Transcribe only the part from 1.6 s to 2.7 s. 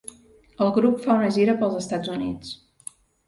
pels Estats Units.